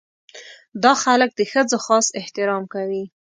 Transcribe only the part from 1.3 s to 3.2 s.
د ښځو خاص احترام کوي.